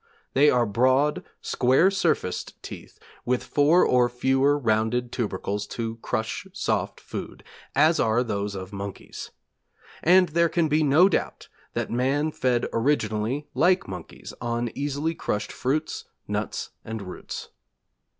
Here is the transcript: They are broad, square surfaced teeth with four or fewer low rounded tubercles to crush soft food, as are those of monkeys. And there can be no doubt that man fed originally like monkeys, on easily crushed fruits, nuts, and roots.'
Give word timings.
They 0.33 0.49
are 0.49 0.65
broad, 0.65 1.23
square 1.43 1.91
surfaced 1.91 2.59
teeth 2.63 2.97
with 3.23 3.43
four 3.43 3.85
or 3.85 4.09
fewer 4.09 4.53
low 4.53 4.57
rounded 4.59 5.11
tubercles 5.11 5.67
to 5.77 5.97
crush 5.97 6.47
soft 6.53 6.99
food, 6.99 7.43
as 7.75 7.99
are 7.99 8.23
those 8.23 8.55
of 8.55 8.73
monkeys. 8.73 9.29
And 10.01 10.29
there 10.29 10.49
can 10.49 10.67
be 10.67 10.81
no 10.81 11.07
doubt 11.07 11.49
that 11.73 11.91
man 11.91 12.31
fed 12.31 12.67
originally 12.73 13.47
like 13.53 13.87
monkeys, 13.87 14.33
on 14.41 14.71
easily 14.73 15.13
crushed 15.13 15.51
fruits, 15.51 16.05
nuts, 16.27 16.71
and 16.83 17.03
roots.' 17.03 17.49